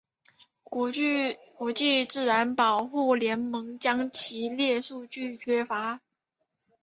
[0.63, 6.01] 国际自然保护联盟将其列为数据缺乏。